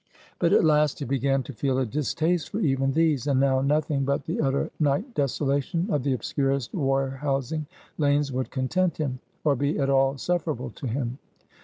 [0.39, 4.03] But at last he began to feel a distaste for even these; and now nothing
[4.03, 7.67] but the utter night desolation of the obscurest warehousing
[7.99, 11.19] lanes would content him, or be at all sufferable to him.